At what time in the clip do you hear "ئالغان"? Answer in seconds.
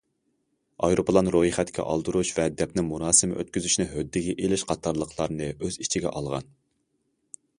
6.17-6.53